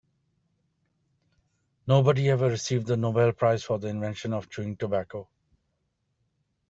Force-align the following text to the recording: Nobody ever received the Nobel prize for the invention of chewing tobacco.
Nobody 1.85 2.27
ever 2.31 2.47
received 2.49 2.87
the 2.87 2.97
Nobel 2.97 3.33
prize 3.33 3.63
for 3.63 3.77
the 3.77 3.89
invention 3.89 4.33
of 4.33 4.49
chewing 4.49 4.75
tobacco. 4.75 5.29